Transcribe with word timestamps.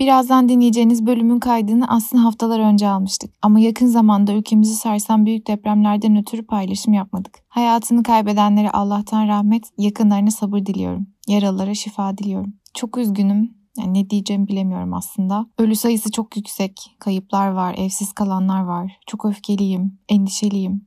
Birazdan 0.00 0.48
dinleyeceğiniz 0.48 1.06
bölümün 1.06 1.40
kaydını 1.40 1.88
aslında 1.88 2.24
haftalar 2.24 2.60
önce 2.60 2.88
almıştık. 2.88 3.34
Ama 3.42 3.60
yakın 3.60 3.86
zamanda 3.86 4.32
ülkemizi 4.32 4.74
sarsan 4.74 5.26
büyük 5.26 5.46
depremlerden 5.46 6.16
ötürü 6.16 6.46
paylaşım 6.46 6.92
yapmadık. 6.92 7.38
Hayatını 7.48 8.02
kaybedenlere 8.02 8.70
Allah'tan 8.70 9.28
rahmet, 9.28 9.64
yakınlarına 9.78 10.30
sabır 10.30 10.58
diliyorum. 10.58 11.06
Yaralılara 11.28 11.74
şifa 11.74 12.18
diliyorum. 12.18 12.54
Çok 12.74 12.98
üzgünüm. 12.98 13.58
Yani 13.78 13.94
ne 13.94 14.10
diyeceğimi 14.10 14.48
bilemiyorum 14.48 14.94
aslında. 14.94 15.46
Ölü 15.58 15.76
sayısı 15.76 16.10
çok 16.10 16.36
yüksek. 16.36 16.96
Kayıplar 16.98 17.48
var, 17.48 17.74
evsiz 17.78 18.12
kalanlar 18.12 18.60
var. 18.60 18.98
Çok 19.06 19.24
öfkeliyim, 19.24 19.98
endişeliyim. 20.08 20.86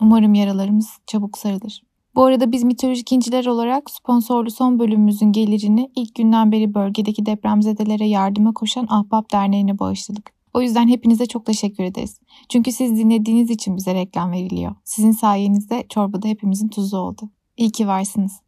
Umarım 0.00 0.34
yaralarımız 0.34 0.88
çabuk 1.06 1.38
sarılır. 1.38 1.82
Bu 2.14 2.24
arada 2.24 2.52
biz 2.52 2.64
mitolojik 2.64 3.12
inciler 3.12 3.46
olarak 3.46 3.90
sponsorlu 3.90 4.50
son 4.50 4.78
bölümümüzün 4.78 5.32
gelirini 5.32 5.90
ilk 5.96 6.14
günden 6.14 6.52
beri 6.52 6.74
bölgedeki 6.74 7.26
depremzedelere 7.26 8.06
yardıma 8.06 8.52
koşan 8.52 8.86
Ahbap 8.90 9.32
Derneği'ne 9.32 9.78
bağışladık. 9.78 10.32
O 10.54 10.62
yüzden 10.62 10.88
hepinize 10.88 11.26
çok 11.26 11.46
teşekkür 11.46 11.84
ederiz. 11.84 12.20
Çünkü 12.48 12.72
siz 12.72 12.96
dinlediğiniz 12.96 13.50
için 13.50 13.76
bize 13.76 13.94
reklam 13.94 14.32
veriliyor. 14.32 14.74
Sizin 14.84 15.12
sayenizde 15.12 15.84
çorbada 15.88 16.28
hepimizin 16.28 16.68
tuzu 16.68 16.96
oldu. 16.96 17.30
İyi 17.56 17.70
ki 17.70 17.86
varsınız. 17.86 18.40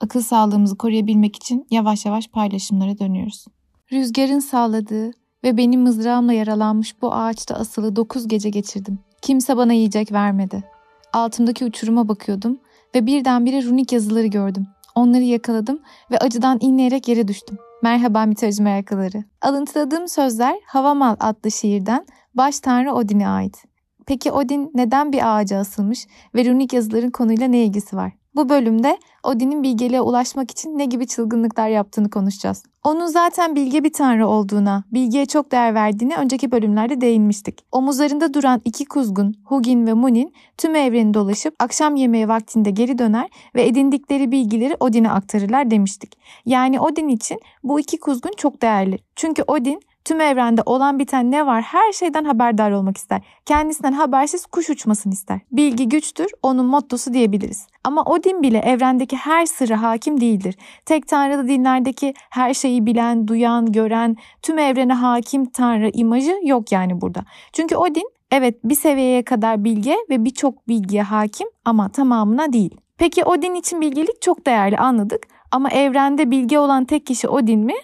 Akıl 0.00 0.20
sağlığımızı 0.20 0.78
koruyabilmek 0.78 1.36
için 1.36 1.66
yavaş 1.70 2.06
yavaş 2.06 2.28
paylaşımlara 2.28 2.98
dönüyoruz. 2.98 3.44
Rüzgarın 3.92 4.38
sağladığı 4.38 5.10
ve 5.44 5.56
benim 5.56 5.82
mızrağımla 5.82 6.32
yaralanmış 6.32 7.02
bu 7.02 7.14
ağaçta 7.14 7.54
asılı 7.54 7.96
9 7.96 8.28
gece 8.28 8.50
geçirdim. 8.50 8.98
Kimse 9.22 9.56
bana 9.56 9.72
yiyecek 9.72 10.12
vermedi. 10.12 10.64
Altımdaki 11.12 11.64
uçuruma 11.64 12.08
bakıyordum 12.08 12.58
ve 12.94 13.06
birdenbire 13.06 13.62
runik 13.62 13.92
yazıları 13.92 14.26
gördüm. 14.26 14.66
Onları 14.94 15.22
yakaladım 15.22 15.80
ve 16.10 16.18
acıdan 16.18 16.58
inleyerek 16.60 17.08
yere 17.08 17.28
düştüm. 17.28 17.58
Merhaba 17.82 18.26
mitoloji 18.26 18.62
meraklıları. 18.62 19.24
Alıntıladığım 19.42 20.08
sözler 20.08 20.56
Havamal 20.66 21.16
adlı 21.20 21.50
şiirden 21.50 22.06
baş 22.34 22.60
tanrı 22.60 22.92
Odin'e 22.92 23.28
ait. 23.28 23.64
Peki 24.06 24.32
Odin 24.32 24.70
neden 24.74 25.12
bir 25.12 25.36
ağaca 25.36 25.58
asılmış 25.58 26.06
ve 26.34 26.44
runik 26.44 26.72
yazıların 26.72 27.10
konuyla 27.10 27.48
ne 27.48 27.64
ilgisi 27.64 27.96
var? 27.96 28.12
Bu 28.34 28.48
bölümde 28.48 28.98
Odin'in 29.28 29.62
bilgeliğe 29.62 30.00
ulaşmak 30.00 30.50
için 30.50 30.78
ne 30.78 30.84
gibi 30.84 31.06
çılgınlıklar 31.06 31.68
yaptığını 31.68 32.10
konuşacağız. 32.10 32.62
Onun 32.84 33.06
zaten 33.06 33.56
bilge 33.56 33.84
bir 33.84 33.92
tanrı 33.92 34.28
olduğuna, 34.28 34.84
bilgiye 34.92 35.26
çok 35.26 35.52
değer 35.52 35.74
verdiğini 35.74 36.16
önceki 36.16 36.52
bölümlerde 36.52 37.00
değinmiştik. 37.00 37.58
Omuzlarında 37.72 38.34
duran 38.34 38.60
iki 38.64 38.84
kuzgun, 38.84 39.34
Hugin 39.44 39.86
ve 39.86 39.92
Munin, 39.92 40.32
tüm 40.58 40.74
evreni 40.74 41.14
dolaşıp 41.14 41.54
akşam 41.58 41.96
yemeği 41.96 42.28
vaktinde 42.28 42.70
geri 42.70 42.98
döner 42.98 43.28
ve 43.54 43.66
edindikleri 43.66 44.32
bilgileri 44.32 44.76
Odin'e 44.80 45.10
aktarırlar 45.10 45.70
demiştik. 45.70 46.18
Yani 46.46 46.80
Odin 46.80 47.08
için 47.08 47.40
bu 47.62 47.80
iki 47.80 48.00
kuzgun 48.00 48.32
çok 48.36 48.62
değerli. 48.62 48.98
Çünkü 49.16 49.42
Odin 49.46 49.80
Tüm 50.08 50.20
evrende 50.20 50.62
olan 50.66 50.98
biten 50.98 51.30
ne 51.30 51.46
var 51.46 51.62
her 51.62 51.92
şeyden 51.92 52.24
haberdar 52.24 52.70
olmak 52.70 52.96
ister. 52.96 53.22
Kendisinden 53.46 53.92
habersiz 53.92 54.46
kuş 54.46 54.70
uçmasını 54.70 55.12
ister. 55.12 55.40
Bilgi 55.52 55.88
güçtür 55.88 56.30
onun 56.42 56.66
mottosu 56.66 57.12
diyebiliriz. 57.12 57.66
Ama 57.84 58.02
Odin 58.02 58.42
bile 58.42 58.58
evrendeki 58.58 59.16
her 59.16 59.46
sırrı 59.46 59.74
hakim 59.74 60.20
değildir. 60.20 60.56
Tek 60.86 61.08
tanrılı 61.08 61.48
dinlerdeki 61.48 62.14
her 62.30 62.54
şeyi 62.54 62.86
bilen, 62.86 63.28
duyan, 63.28 63.72
gören, 63.72 64.16
tüm 64.42 64.58
evrene 64.58 64.92
hakim 64.92 65.46
tanrı 65.46 65.90
imajı 65.94 66.40
yok 66.42 66.72
yani 66.72 67.00
burada. 67.00 67.24
Çünkü 67.52 67.76
Odin 67.76 68.10
evet 68.32 68.64
bir 68.64 68.74
seviyeye 68.74 69.22
kadar 69.22 69.64
bilge 69.64 69.96
ve 70.10 70.24
birçok 70.24 70.68
bilgiye 70.68 71.02
hakim 71.02 71.48
ama 71.64 71.88
tamamına 71.88 72.52
değil. 72.52 72.76
Peki 72.98 73.24
Odin 73.24 73.54
için 73.54 73.80
bilgelik 73.80 74.22
çok 74.22 74.46
değerli 74.46 74.78
anladık 74.78 75.26
ama 75.52 75.70
evrende 75.70 76.30
bilge 76.30 76.58
olan 76.58 76.84
tek 76.84 77.06
kişi 77.06 77.28
Odin 77.28 77.60
mi? 77.60 77.74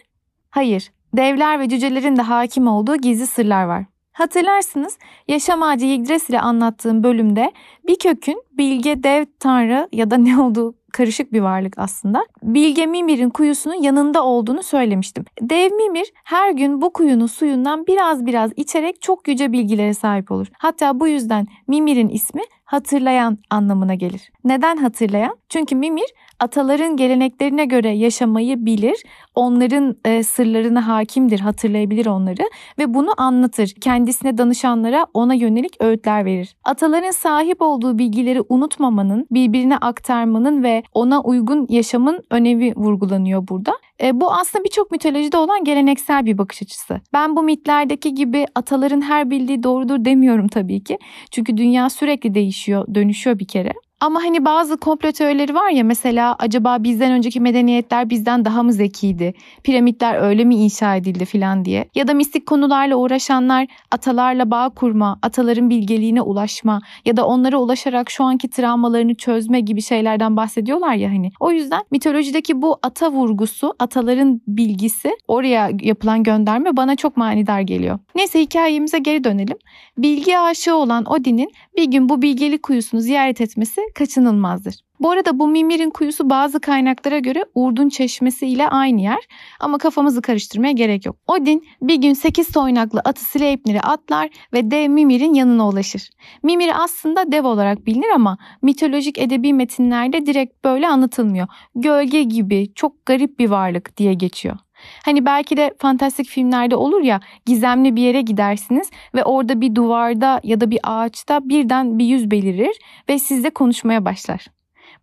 Hayır 0.51 0.91
devler 1.17 1.61
ve 1.61 1.69
cücelerin 1.69 2.17
de 2.17 2.23
hakim 2.23 2.67
olduğu 2.67 2.97
gizli 2.97 3.27
sırlar 3.27 3.65
var. 3.65 3.85
Hatırlarsınız 4.13 4.99
yaşam 5.29 5.63
ağacı 5.63 5.87
Yggdrasil 5.87 6.33
ile 6.33 6.41
anlattığım 6.41 7.03
bölümde 7.03 7.53
bir 7.87 7.99
kökün 7.99 8.43
bilge 8.53 9.03
dev 9.03 9.25
tanrı 9.41 9.89
ya 9.93 10.11
da 10.11 10.17
ne 10.17 10.41
olduğu 10.41 10.75
karışık 10.93 11.33
bir 11.33 11.41
varlık 11.41 11.79
aslında. 11.79 12.27
Bilge 12.43 12.87
Mimir'in 12.87 13.31
kuyusunun 13.31 13.83
yanında 13.83 14.25
olduğunu 14.25 14.63
söylemiştim. 14.63 15.25
Dev 15.41 15.73
Mimir 15.73 16.13
her 16.25 16.51
gün 16.51 16.81
bu 16.81 16.93
kuyunun 16.93 17.27
suyundan 17.27 17.87
biraz 17.87 18.27
biraz 18.27 18.51
içerek 18.57 19.03
çok 19.03 19.29
yüce 19.29 19.53
bilgilere 19.53 19.95
sahip 19.95 20.31
olur. 20.31 20.47
Hatta 20.59 21.01
bu 21.01 21.09
yüzden 21.09 21.47
Mimir'in 21.69 22.09
ismi 22.09 22.43
hatırlayan 22.65 23.39
anlamına 23.51 23.95
gelir. 23.95 24.33
Neden 24.45 24.77
hatırlayan? 24.77 25.37
Çünkü 25.49 25.75
Mimir 25.75 26.15
ataların 26.41 26.97
geleneklerine 26.97 27.65
göre 27.65 27.89
yaşamayı 27.89 28.67
bilir, 28.67 29.03
onların 29.35 29.97
e, 30.05 30.23
sırlarına 30.23 30.89
hakimdir, 30.89 31.41
hatırlayabilir 31.41 32.07
onları 32.07 32.43
ve 32.79 32.95
bunu 32.95 33.11
anlatır. 33.17 33.69
Kendisine 33.81 34.39
danışanlara 34.39 35.07
ona 35.15 35.35
yönelik 35.35 35.77
öğütler 35.81 36.25
verir. 36.25 36.57
Ataların 36.65 37.11
sahip 37.11 37.63
olduğu 37.63 37.99
bilgileri 37.99 38.43
unutmamanın, 38.49 39.27
birbirine 39.31 39.77
aktarmanın 39.77 40.63
ve 40.63 40.83
ona 40.93 41.23
uygun 41.23 41.67
yaşamın 41.69 42.21
önemi 42.31 42.77
vurgulanıyor 42.77 43.49
burada. 43.49 43.73
E, 44.03 44.21
bu 44.21 44.33
aslında 44.33 44.65
birçok 44.65 44.91
mitolojide 44.91 45.37
olan 45.37 45.65
geleneksel 45.65 46.27
bir 46.27 46.39
bakış 46.39 46.63
açısı. 46.63 47.01
Ben 47.13 47.37
bu 47.37 47.43
mitlerdeki 47.43 48.15
gibi 48.15 48.47
ataların 48.55 49.01
her 49.01 49.31
bildiği 49.31 49.63
doğrudur 49.63 50.05
demiyorum 50.05 50.49
tabii 50.49 50.85
ki. 50.85 50.99
Çünkü 51.31 51.57
dünya 51.57 51.91
sürekli 51.91 52.35
değişiyor, 52.35 52.95
dönüşüyor 52.95 53.39
bir 53.39 53.47
kere. 53.47 53.73
Ama 54.01 54.23
hani 54.23 54.45
bazı 54.45 54.77
komplo 54.77 55.13
teorileri 55.13 55.55
var 55.55 55.71
ya 55.71 55.85
mesela 55.85 56.37
acaba 56.39 56.83
bizden 56.83 57.13
önceki 57.13 57.41
medeniyetler 57.41 58.11
bizden 58.11 58.45
daha 58.45 58.63
mı 58.63 58.73
zekiydi? 58.73 59.35
Piramitler 59.63 60.15
öyle 60.15 60.45
mi 60.45 60.55
inşa 60.55 60.97
edildi 60.97 61.25
filan 61.25 61.65
diye. 61.65 61.89
Ya 61.95 62.09
da 62.09 62.15
mistik 62.15 62.47
konularla 62.47 62.97
uğraşanlar 62.97 63.67
atalarla 63.91 64.51
bağ 64.51 64.71
kurma, 64.71 65.19
ataların 65.23 65.71
bilgeliğine 65.71 66.23
ulaşma 66.23 66.81
ya 67.05 67.17
da 67.17 67.27
onlara 67.27 67.59
ulaşarak 67.59 68.11
şu 68.11 68.25
anki 68.25 68.51
travmalarını 68.51 69.15
çözme 69.15 69.61
gibi 69.61 69.83
şeylerden 69.83 70.37
bahsediyorlar 70.37 70.95
ya 70.95 71.11
hani. 71.11 71.31
O 71.41 71.51
yüzden 71.51 71.83
mitolojideki 71.91 72.63
bu 72.63 72.79
ata 72.83 73.13
vurgusu, 73.13 73.75
ataların 73.79 74.41
bilgisi 74.47 75.11
oraya 75.29 75.71
yapılan 75.83 76.23
gönderme 76.23 76.77
bana 76.77 76.97
çok 76.97 77.17
manidar 77.17 77.61
geliyor. 77.61 77.99
Neyse 78.15 78.41
hikayemize 78.41 78.99
geri 78.99 79.25
dönelim. 79.25 79.59
Bilgi 79.99 80.39
aşığı 80.39 80.75
olan 80.75 81.05
Odin'in 81.05 81.53
bir 81.77 81.85
gün 81.85 82.09
bu 82.09 82.23
bilgelik 82.23 82.63
kuyusunu 82.63 83.01
ziyaret 83.01 83.41
etmesi 83.41 83.81
kaçınılmazdır. 83.95 84.75
Bu 85.01 85.11
arada 85.11 85.39
bu 85.39 85.49
Mimir'in 85.49 85.91
kuyusu 85.91 86.31
bazı 86.31 86.61
kaynaklara 86.61 87.19
göre 87.19 87.45
Urdun 87.55 87.89
Çeşmesi 87.89 88.47
ile 88.47 88.69
aynı 88.69 89.01
yer 89.01 89.19
ama 89.61 89.79
kafamızı 89.79 90.23
karıştırmaya 90.23 90.73
gerek 90.73 91.07
yok. 91.07 91.17
Odin 91.27 91.67
bir 91.83 91.95
gün 91.95 92.13
8 92.13 92.53
toynaklı 92.53 93.01
atı 93.05 93.25
Sleipnir'e 93.25 93.81
atlar 93.81 94.31
ve 94.53 94.71
dev 94.71 94.89
Mimir'in 94.91 95.35
yanına 95.35 95.69
ulaşır. 95.69 96.11
Mimir 96.43 96.71
aslında 96.85 97.33
dev 97.33 97.45
olarak 97.45 97.87
bilinir 97.87 98.11
ama 98.15 98.39
mitolojik 98.63 99.19
edebi 99.19 99.53
metinlerde 99.53 100.27
direkt 100.27 100.65
böyle 100.65 100.89
anlatılmıyor. 100.89 101.47
Gölge 101.75 102.23
gibi 102.23 102.75
çok 102.75 103.07
garip 103.07 103.39
bir 103.39 103.51
varlık 103.51 103.97
diye 103.97 104.15
geçiyor. 104.15 104.57
Hani 105.05 105.25
belki 105.25 105.57
de 105.57 105.75
fantastik 105.79 106.27
filmlerde 106.27 106.77
olur 106.77 107.01
ya 107.01 107.21
gizemli 107.47 107.97
bir 107.97 108.03
yere 108.03 108.21
gidersiniz 108.21 108.91
ve 109.15 109.25
orada 109.25 109.61
bir 109.61 109.75
duvarda 109.75 110.41
ya 110.45 110.61
da 110.61 110.71
bir 110.71 110.81
ağaçta 110.83 111.49
birden 111.49 111.99
bir 111.99 112.05
yüz 112.05 112.31
belirir 112.31 112.77
ve 113.09 113.19
sizle 113.19 113.51
konuşmaya 113.51 114.05
başlar. 114.05 114.47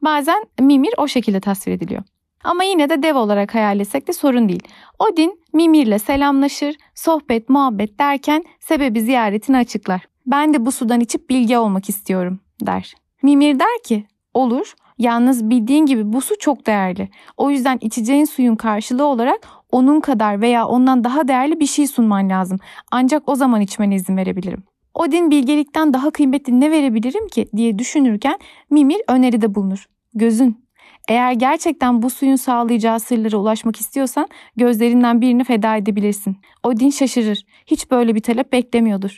Bazen 0.01 0.43
Mimir 0.59 0.93
o 0.97 1.07
şekilde 1.07 1.39
tasvir 1.39 1.73
ediliyor. 1.73 2.03
Ama 2.43 2.63
yine 2.63 2.89
de 2.89 3.03
dev 3.03 3.15
olarak 3.15 3.55
hayal 3.55 3.79
etsek 3.79 4.07
de 4.07 4.13
sorun 4.13 4.49
değil. 4.49 4.63
Odin 4.99 5.39
Mimir'le 5.53 5.99
selamlaşır, 5.99 6.75
sohbet, 6.95 7.49
muhabbet 7.49 7.99
derken 7.99 8.43
sebebi 8.59 9.01
ziyaretini 9.01 9.57
açıklar. 9.57 10.01
Ben 10.25 10.53
de 10.53 10.65
bu 10.65 10.71
sudan 10.71 10.99
içip 10.99 11.29
bilge 11.29 11.57
olmak 11.57 11.89
istiyorum 11.89 12.39
der. 12.61 12.93
Mimir 13.23 13.59
der 13.59 13.83
ki 13.83 14.05
olur 14.33 14.73
Yalnız 15.01 15.49
bildiğin 15.49 15.85
gibi 15.85 16.13
bu 16.13 16.21
su 16.21 16.39
çok 16.39 16.67
değerli. 16.67 17.09
O 17.37 17.49
yüzden 17.49 17.77
içeceğin 17.81 18.25
suyun 18.25 18.55
karşılığı 18.55 19.05
olarak 19.05 19.47
onun 19.71 19.99
kadar 19.99 20.41
veya 20.41 20.67
ondan 20.67 21.03
daha 21.03 21.27
değerli 21.27 21.59
bir 21.59 21.65
şey 21.65 21.87
sunman 21.87 22.29
lazım. 22.29 22.59
Ancak 22.91 23.29
o 23.29 23.35
zaman 23.35 23.61
içmene 23.61 23.95
izin 23.95 24.17
verebilirim. 24.17 24.63
Odin 24.93 25.31
bilgelikten 25.31 25.93
daha 25.93 26.11
kıymetli 26.11 26.59
ne 26.59 26.71
verebilirim 26.71 27.27
ki 27.27 27.49
diye 27.55 27.79
düşünürken 27.79 28.39
Mimir 28.69 29.01
öneride 29.07 29.55
bulunur. 29.55 29.85
Gözün. 30.13 30.65
Eğer 31.07 31.31
gerçekten 31.31 32.01
bu 32.01 32.09
suyun 32.09 32.35
sağlayacağı 32.35 32.99
sırlara 32.99 33.37
ulaşmak 33.37 33.75
istiyorsan 33.75 34.27
gözlerinden 34.55 35.21
birini 35.21 35.43
feda 35.43 35.75
edebilirsin. 35.75 36.37
Odin 36.63 36.89
şaşırır. 36.89 37.45
Hiç 37.65 37.91
böyle 37.91 38.15
bir 38.15 38.19
talep 38.19 38.53
beklemiyordur. 38.53 39.17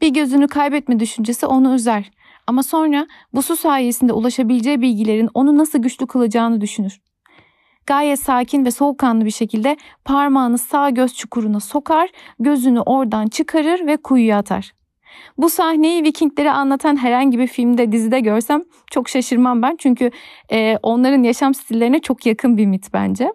Bir 0.00 0.08
gözünü 0.08 0.48
kaybetme 0.48 1.00
düşüncesi 1.00 1.46
onu 1.46 1.74
üzer. 1.74 2.10
Ama 2.46 2.62
sonra 2.62 3.06
bu 3.32 3.42
su 3.42 3.56
sayesinde 3.56 4.12
ulaşabileceği 4.12 4.82
bilgilerin 4.82 5.28
onu 5.34 5.58
nasıl 5.58 5.78
güçlü 5.78 6.06
kılacağını 6.06 6.60
düşünür. 6.60 7.00
Gayet 7.86 8.20
sakin 8.20 8.64
ve 8.64 8.70
soğukkanlı 8.70 9.24
bir 9.24 9.30
şekilde 9.30 9.76
parmağını 10.04 10.58
sağ 10.58 10.90
göz 10.90 11.14
çukuruna 11.14 11.60
sokar, 11.60 12.10
gözünü 12.40 12.80
oradan 12.80 13.26
çıkarır 13.26 13.86
ve 13.86 13.96
kuyuya 13.96 14.38
atar. 14.38 14.72
Bu 15.38 15.50
sahneyi 15.50 16.04
Vikingleri 16.04 16.50
anlatan 16.50 16.96
herhangi 16.96 17.38
bir 17.38 17.46
filmde, 17.46 17.92
dizide 17.92 18.20
görsem 18.20 18.62
çok 18.90 19.08
şaşırmam 19.08 19.62
ben. 19.62 19.76
Çünkü 19.78 20.10
e, 20.52 20.78
onların 20.82 21.22
yaşam 21.22 21.54
stillerine 21.54 21.98
çok 21.98 22.26
yakın 22.26 22.56
bir 22.56 22.66
mit 22.66 22.92
bence. 22.92 23.32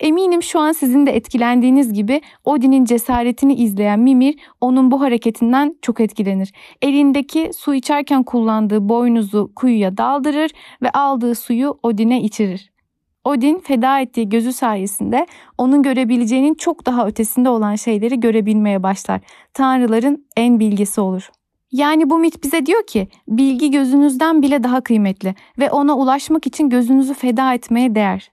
Eminim 0.00 0.42
şu 0.42 0.60
an 0.60 0.72
sizin 0.72 1.06
de 1.06 1.16
etkilendiğiniz 1.16 1.92
gibi 1.92 2.20
Odin'in 2.44 2.84
cesaretini 2.84 3.54
izleyen 3.54 4.00
Mimir 4.00 4.38
onun 4.60 4.90
bu 4.90 5.00
hareketinden 5.00 5.76
çok 5.82 6.00
etkilenir. 6.00 6.52
Elindeki 6.82 7.50
su 7.56 7.74
içerken 7.74 8.22
kullandığı 8.22 8.88
boynuzu 8.88 9.52
kuyuya 9.56 9.96
daldırır 9.96 10.50
ve 10.82 10.90
aldığı 10.90 11.34
suyu 11.34 11.78
Odin'e 11.82 12.22
içirir. 12.22 12.71
Odin 13.24 13.58
feda 13.58 14.00
ettiği 14.00 14.28
gözü 14.28 14.52
sayesinde 14.52 15.26
onun 15.58 15.82
görebileceğinin 15.82 16.54
çok 16.54 16.86
daha 16.86 17.06
ötesinde 17.06 17.48
olan 17.48 17.74
şeyleri 17.74 18.20
görebilmeye 18.20 18.82
başlar. 18.82 19.20
Tanrıların 19.54 20.26
en 20.36 20.60
bilgisi 20.60 21.00
olur. 21.00 21.30
Yani 21.72 22.10
bu 22.10 22.18
mit 22.18 22.44
bize 22.44 22.66
diyor 22.66 22.86
ki 22.86 23.08
bilgi 23.28 23.70
gözünüzden 23.70 24.42
bile 24.42 24.62
daha 24.62 24.80
kıymetli 24.80 25.34
ve 25.58 25.70
ona 25.70 25.98
ulaşmak 25.98 26.46
için 26.46 26.68
gözünüzü 26.68 27.14
feda 27.14 27.54
etmeye 27.54 27.94
değer. 27.94 28.30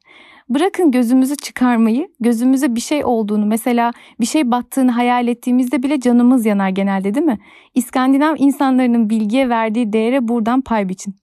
Bırakın 0.49 0.91
gözümüzü 0.91 1.35
çıkarmayı, 1.35 2.07
gözümüze 2.19 2.75
bir 2.75 2.81
şey 2.81 3.05
olduğunu 3.05 3.45
mesela 3.45 3.91
bir 4.19 4.25
şey 4.25 4.51
battığını 4.51 4.91
hayal 4.91 5.27
ettiğimizde 5.27 5.83
bile 5.83 5.99
canımız 5.99 6.45
yanar 6.45 6.69
genelde 6.69 7.13
değil 7.13 7.25
mi? 7.25 7.39
İskandinav 7.75 8.35
insanların 8.37 9.09
bilgiye 9.09 9.49
verdiği 9.49 9.93
değere 9.93 10.27
buradan 10.27 10.61
pay 10.61 10.89
biçin. 10.89 11.15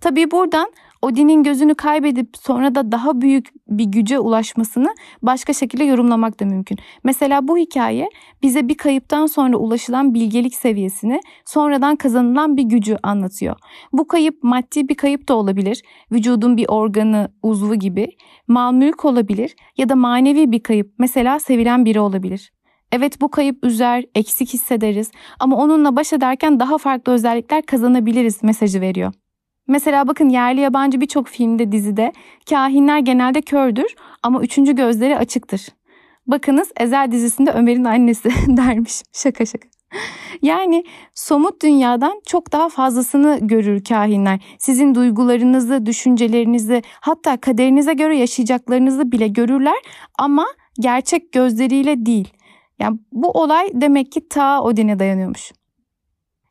Tabii 0.00 0.30
buradan 0.30 0.72
Odin'in 1.06 1.42
gözünü 1.42 1.74
kaybedip 1.74 2.28
sonra 2.42 2.74
da 2.74 2.92
daha 2.92 3.20
büyük 3.20 3.48
bir 3.68 3.84
güce 3.84 4.18
ulaşmasını 4.18 4.94
başka 5.22 5.52
şekilde 5.52 5.84
yorumlamak 5.84 6.40
da 6.40 6.44
mümkün. 6.44 6.78
Mesela 7.04 7.48
bu 7.48 7.58
hikaye 7.58 8.08
bize 8.42 8.68
bir 8.68 8.76
kayıptan 8.76 9.26
sonra 9.26 9.56
ulaşılan 9.56 10.14
bilgelik 10.14 10.54
seviyesini 10.54 11.20
sonradan 11.44 11.96
kazanılan 11.96 12.56
bir 12.56 12.62
gücü 12.62 12.96
anlatıyor. 13.02 13.56
Bu 13.92 14.06
kayıp 14.06 14.42
maddi 14.42 14.88
bir 14.88 14.94
kayıp 14.94 15.28
da 15.28 15.34
olabilir. 15.34 15.82
Vücudun 16.12 16.56
bir 16.56 16.68
organı, 16.68 17.28
uzvu 17.42 17.74
gibi. 17.74 18.08
Mal 18.48 18.72
mülk 18.72 19.04
olabilir 19.04 19.56
ya 19.76 19.88
da 19.88 19.96
manevi 19.96 20.52
bir 20.52 20.62
kayıp. 20.62 20.94
Mesela 20.98 21.38
sevilen 21.38 21.84
biri 21.84 22.00
olabilir. 22.00 22.52
Evet 22.92 23.20
bu 23.20 23.30
kayıp 23.30 23.64
üzer, 23.64 24.04
eksik 24.14 24.54
hissederiz 24.54 25.10
ama 25.40 25.56
onunla 25.56 25.96
baş 25.96 26.12
ederken 26.12 26.60
daha 26.60 26.78
farklı 26.78 27.12
özellikler 27.12 27.62
kazanabiliriz 27.62 28.42
mesajı 28.42 28.80
veriyor. 28.80 29.12
Mesela 29.68 30.08
bakın 30.08 30.28
yerli 30.28 30.60
yabancı 30.60 31.00
birçok 31.00 31.28
filmde 31.28 31.72
dizide 31.72 32.12
kahinler 32.50 32.98
genelde 32.98 33.42
kördür 33.42 33.94
ama 34.22 34.42
üçüncü 34.42 34.76
gözleri 34.76 35.16
açıktır. 35.18 35.66
Bakınız 36.26 36.72
Ezel 36.80 37.12
dizisinde 37.12 37.50
Ömer'in 37.50 37.84
annesi 37.84 38.30
dermiş. 38.56 39.02
Şaka 39.12 39.46
şaka. 39.46 39.68
Yani 40.42 40.84
somut 41.14 41.62
dünyadan 41.62 42.20
çok 42.26 42.52
daha 42.52 42.68
fazlasını 42.68 43.38
görür 43.42 43.84
kahinler. 43.84 44.40
Sizin 44.58 44.94
duygularınızı, 44.94 45.86
düşüncelerinizi, 45.86 46.82
hatta 47.00 47.36
kaderinize 47.36 47.92
göre 47.92 48.16
yaşayacaklarınızı 48.16 49.12
bile 49.12 49.28
görürler 49.28 49.76
ama 50.18 50.46
gerçek 50.80 51.32
gözleriyle 51.32 52.06
değil. 52.06 52.28
Yani 52.78 52.98
bu 53.12 53.30
olay 53.30 53.70
demek 53.74 54.12
ki 54.12 54.28
ta 54.28 54.62
Odin'e 54.62 54.98
dayanıyormuş. 54.98 55.52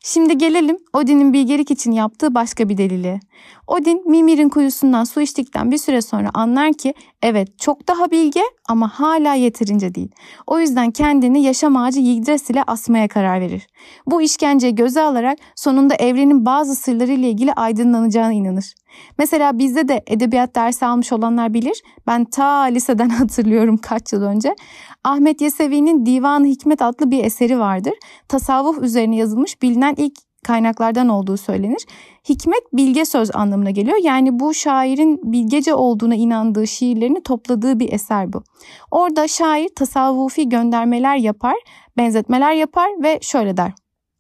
Şimdi 0.08 0.38
gelelim 0.38 0.78
Odin'in 0.94 1.34
bilgelik 1.34 1.72
için 1.72 1.92
yaptığı 1.92 2.36
başka 2.36 2.70
bir 2.70 2.78
delili. 2.78 3.20
Odin 3.68 4.10
Mimir'in 4.10 4.50
kuyusundan 4.50 5.04
su 5.04 5.22
içtikten 5.22 5.72
bir 5.72 5.78
süre 5.78 6.02
sonra 6.02 6.30
anlar 6.34 6.74
ki 6.74 6.94
evet 7.22 7.60
çok 7.60 7.88
daha 7.88 8.12
bilge 8.12 8.42
ama 8.70 8.88
hala 8.88 9.34
yeterince 9.34 9.96
değil. 9.96 10.12
O 10.48 10.60
yüzden 10.60 10.92
kendini 10.92 11.44
yaşam 11.44 11.78
ağacı 11.78 12.00
Yggdrasil 12.00 12.54
ile 12.54 12.64
asmaya 12.68 13.08
karar 13.08 13.42
verir. 13.42 13.68
Bu 14.08 14.22
işkenceyi 14.22 14.76
göze 14.76 15.02
alarak 15.02 15.38
sonunda 15.56 15.96
evrenin 15.96 16.46
bazı 16.46 16.76
sırları 16.76 17.12
ile 17.12 17.30
ilgili 17.30 17.54
aydınlanacağına 17.54 18.34
inanır. 18.34 18.74
Mesela 19.18 19.60
bizde 19.60 19.88
de 19.88 20.04
edebiyat 20.08 20.56
dersi 20.56 20.86
almış 20.86 21.12
olanlar 21.12 21.54
bilir. 21.54 21.84
Ben 22.08 22.26
ta 22.26 22.62
liseden 22.62 23.10
hatırlıyorum 23.20 23.78
kaç 23.78 24.14
yıl 24.14 24.24
önce. 24.24 24.56
Ahmet 25.04 25.42
Yesevi'nin 25.42 26.06
Divan-ı 26.06 26.46
Hikmet 26.46 26.82
adlı 26.82 27.12
bir 27.12 27.24
eseri 27.24 27.60
vardır. 27.60 27.94
Tasavvuf 28.28 28.78
üzerine 28.82 29.16
yazılmış 29.16 29.62
bilinen 29.62 29.96
ilk 29.98 30.25
kaynaklardan 30.46 31.10
olduğu 31.10 31.38
söylenir. 31.38 31.86
Hikmet 32.30 32.64
bilge 32.74 33.06
söz 33.06 33.36
anlamına 33.36 33.72
geliyor. 33.72 33.98
Yani 34.04 34.40
bu 34.40 34.54
şairin 34.54 35.20
bilgece 35.24 35.74
olduğuna 35.74 36.16
inandığı 36.16 36.68
şiirlerini 36.68 37.24
topladığı 37.24 37.80
bir 37.80 37.94
eser 37.94 38.34
bu. 38.34 38.44
Orada 38.92 39.28
şair 39.28 39.70
tasavvufi 39.76 40.50
göndermeler 40.50 41.16
yapar, 41.16 41.56
benzetmeler 41.98 42.54
yapar 42.54 42.90
ve 43.04 43.20
şöyle 43.22 43.58
der. 43.58 43.72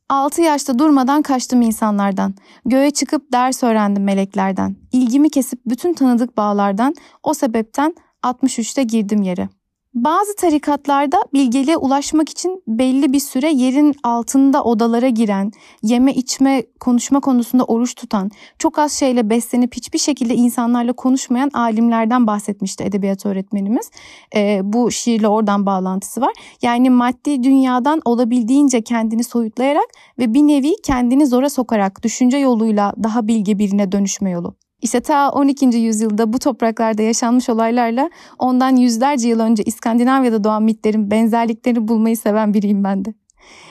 6 0.09 0.41
yaşta 0.41 0.79
durmadan 0.79 1.21
kaçtım 1.21 1.61
insanlardan. 1.61 2.35
Göğe 2.65 2.91
çıkıp 2.91 3.33
ders 3.33 3.63
öğrendim 3.63 4.03
meleklerden. 4.03 4.75
İlgimi 4.91 5.29
kesip 5.29 5.59
bütün 5.65 5.93
tanıdık 5.93 6.37
bağlardan 6.37 6.95
o 7.23 7.33
sebepten 7.33 7.95
63'te 8.23 8.83
girdim 8.83 9.21
yere. 9.21 9.49
Bazı 9.95 10.35
tarikatlarda 10.35 11.17
bilgeliğe 11.33 11.77
ulaşmak 11.77 12.29
için 12.29 12.63
belli 12.67 13.13
bir 13.13 13.19
süre 13.19 13.51
yerin 13.51 13.95
altında 14.03 14.63
odalara 14.63 15.09
giren, 15.09 15.51
yeme 15.83 16.13
içme, 16.13 16.63
konuşma 16.79 17.19
konusunda 17.19 17.63
oruç 17.63 17.95
tutan, 17.95 18.31
çok 18.59 18.79
az 18.79 18.91
şeyle 18.91 19.29
beslenip 19.29 19.75
hiçbir 19.75 19.99
şekilde 19.99 20.35
insanlarla 20.35 20.93
konuşmayan 20.93 21.49
alimlerden 21.53 22.27
bahsetmişti 22.27 22.83
edebiyat 22.83 23.25
öğretmenimiz. 23.25 23.91
Ee, 24.35 24.59
bu 24.63 24.91
şiirle 24.91 25.27
oradan 25.27 25.65
bağlantısı 25.65 26.21
var. 26.21 26.33
Yani 26.61 26.89
maddi 26.89 27.43
dünyadan 27.43 28.01
olabildiğince 28.05 28.81
kendini 28.81 29.23
soyutlayarak 29.23 29.87
ve 30.19 30.33
bir 30.33 30.41
nevi 30.41 30.75
kendini 30.83 31.27
zora 31.27 31.49
sokarak 31.49 32.03
düşünce 32.03 32.37
yoluyla 32.37 32.93
daha 33.03 33.27
bilge 33.27 33.59
birine 33.59 33.91
dönüşme 33.91 34.29
yolu. 34.29 34.55
İşte 34.81 34.99
ta 34.99 35.31
12. 35.31 35.65
yüzyılda 35.65 36.33
bu 36.33 36.39
topraklarda 36.39 37.01
yaşanmış 37.01 37.49
olaylarla 37.49 38.09
ondan 38.39 38.75
yüzlerce 38.75 39.29
yıl 39.29 39.39
önce 39.39 39.63
İskandinavya'da 39.63 40.43
doğan 40.43 40.63
mitlerin 40.63 41.11
benzerliklerini 41.11 41.87
bulmayı 41.87 42.17
seven 42.17 42.53
biriyim 42.53 42.83
ben 42.83 43.05
de. 43.05 43.13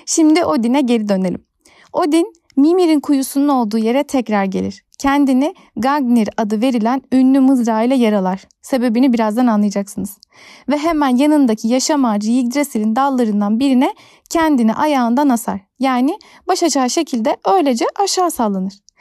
Şimdi 0.07 0.45
Odin'e 0.45 0.81
geri 0.81 1.09
dönelim. 1.09 1.45
Odin, 1.93 2.33
Mimir'in 2.57 3.01
kuyusunun 3.01 3.49
olduğu 3.49 3.79
yere 3.79 4.05
tekrar 4.05 4.45
gelir. 4.45 4.85
Kendini 4.99 5.55
Gagnir 5.77 6.29
adı 6.37 6.61
verilen 6.61 7.03
ünlü 7.13 7.41
mızrağıyla 7.41 7.97
yaralar. 7.97 8.45
Sebebini 8.63 9.13
birazdan 9.13 9.47
anlayacaksınız. 9.47 10.19
Ve 10.69 10.79
hemen 10.79 11.17
yanındaki 11.17 11.69
yaşam 11.69 12.05
ağacı 12.05 12.31
Yggdrasil'in 12.31 12.97
dallarından 12.97 13.61
birine 13.61 13.95
kendini 14.31 14.75
ayağından 14.75 15.29
asar. 15.29 15.61
Yani 15.79 16.19
baş 16.49 16.63
aşağı 16.63 16.91
şekilde 16.91 17.37
öylece 17.45 17.87
aşağı 18.01 18.31
sallanır 18.31 18.84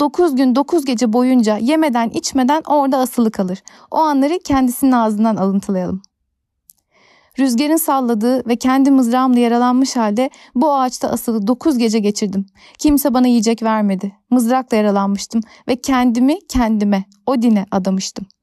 9 0.00 0.36
gün 0.36 0.54
9 0.54 0.84
gece 0.84 1.12
boyunca 1.12 1.56
yemeden 1.56 2.08
içmeden 2.10 2.62
orada 2.66 2.98
asılı 2.98 3.30
kalır. 3.30 3.62
O 3.90 3.98
anları 3.98 4.38
kendisinin 4.44 4.92
ağzından 4.92 5.36
alıntılayalım. 5.36 6.02
Rüzgarın 7.38 7.76
salladığı 7.76 8.48
ve 8.48 8.56
kendi 8.56 8.90
mızrağımla 8.90 9.38
yaralanmış 9.38 9.96
halde 9.96 10.30
bu 10.54 10.74
ağaçta 10.74 11.08
asılı 11.08 11.46
9 11.46 11.78
gece 11.78 11.98
geçirdim. 11.98 12.46
Kimse 12.78 13.14
bana 13.14 13.26
yiyecek 13.26 13.62
vermedi. 13.62 14.12
Mızrakla 14.30 14.76
yaralanmıştım 14.76 15.40
ve 15.68 15.76
kendimi 15.76 16.38
kendime, 16.48 17.04
Odin'e 17.26 17.66
adamıştım.'' 17.70 18.39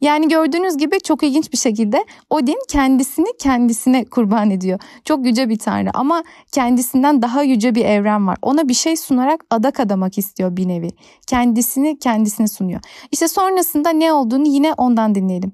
Yani 0.00 0.28
gördüğünüz 0.28 0.76
gibi 0.76 1.00
çok 1.00 1.22
ilginç 1.22 1.52
bir 1.52 1.58
şekilde 1.58 2.04
Odin 2.30 2.58
kendisini 2.68 3.26
kendisine 3.38 4.04
kurban 4.04 4.50
ediyor. 4.50 4.80
Çok 5.04 5.26
yüce 5.26 5.48
bir 5.48 5.58
tanrı 5.58 5.90
ama 5.94 6.24
kendisinden 6.52 7.22
daha 7.22 7.42
yüce 7.42 7.74
bir 7.74 7.84
evren 7.84 8.26
var. 8.26 8.38
Ona 8.42 8.68
bir 8.68 8.74
şey 8.74 8.96
sunarak 8.96 9.44
adak 9.50 9.80
adamak 9.80 10.18
istiyor 10.18 10.56
bir 10.56 10.68
nevi. 10.68 10.90
Kendisini 11.26 11.98
kendisine 11.98 12.48
sunuyor. 12.48 12.80
İşte 13.12 13.28
sonrasında 13.28 13.90
ne 13.90 14.12
olduğunu 14.12 14.48
yine 14.48 14.72
ondan 14.72 15.14
dinleyelim. 15.14 15.52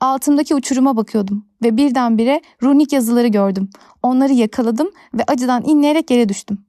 Altımdaki 0.00 0.54
uçuruma 0.54 0.96
bakıyordum 0.96 1.46
ve 1.62 1.76
birdenbire 1.76 2.40
runik 2.62 2.92
yazıları 2.92 3.28
gördüm. 3.28 3.70
Onları 4.02 4.32
yakaladım 4.32 4.90
ve 5.14 5.24
acıdan 5.26 5.62
inleyerek 5.64 6.10
yere 6.10 6.28
düştüm. 6.28 6.65